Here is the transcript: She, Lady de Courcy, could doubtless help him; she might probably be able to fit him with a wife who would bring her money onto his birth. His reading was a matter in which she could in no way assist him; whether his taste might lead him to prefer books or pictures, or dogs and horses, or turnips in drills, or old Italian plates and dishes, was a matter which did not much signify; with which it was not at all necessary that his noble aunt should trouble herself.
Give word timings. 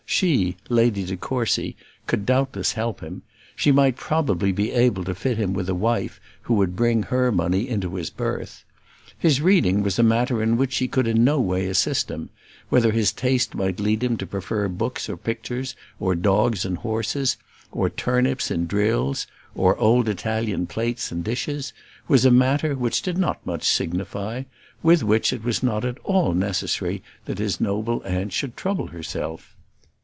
She, 0.21 0.57
Lady 0.67 1.05
de 1.05 1.15
Courcy, 1.15 1.77
could 2.05 2.25
doubtless 2.25 2.73
help 2.73 2.99
him; 2.99 3.21
she 3.55 3.71
might 3.71 3.95
probably 3.95 4.51
be 4.51 4.69
able 4.71 5.05
to 5.05 5.15
fit 5.15 5.37
him 5.37 5.53
with 5.53 5.69
a 5.69 5.73
wife 5.73 6.19
who 6.43 6.53
would 6.55 6.75
bring 6.75 7.03
her 7.03 7.31
money 7.31 7.71
onto 7.71 7.93
his 7.93 8.09
birth. 8.09 8.65
His 9.17 9.39
reading 9.41 9.81
was 9.81 9.97
a 9.97 10.03
matter 10.03 10.43
in 10.43 10.57
which 10.57 10.73
she 10.73 10.89
could 10.89 11.07
in 11.07 11.23
no 11.23 11.39
way 11.39 11.65
assist 11.67 12.11
him; 12.11 12.29
whether 12.67 12.91
his 12.91 13.13
taste 13.13 13.55
might 13.55 13.79
lead 13.79 14.03
him 14.03 14.17
to 14.17 14.27
prefer 14.27 14.67
books 14.67 15.07
or 15.09 15.15
pictures, 15.15 15.75
or 15.97 16.13
dogs 16.13 16.65
and 16.65 16.79
horses, 16.79 17.37
or 17.71 17.89
turnips 17.89 18.51
in 18.51 18.67
drills, 18.67 19.27
or 19.55 19.77
old 19.77 20.09
Italian 20.09 20.67
plates 20.67 21.11
and 21.13 21.23
dishes, 21.23 21.71
was 22.09 22.25
a 22.25 22.31
matter 22.31 22.75
which 22.75 23.01
did 23.01 23.17
not 23.17 23.43
much 23.47 23.63
signify; 23.63 24.43
with 24.83 25.03
which 25.03 25.31
it 25.31 25.43
was 25.45 25.63
not 25.63 25.85
at 25.85 25.97
all 26.03 26.33
necessary 26.33 27.01
that 27.25 27.39
his 27.39 27.61
noble 27.61 28.03
aunt 28.05 28.33
should 28.33 28.57
trouble 28.57 28.87
herself. 28.87 29.55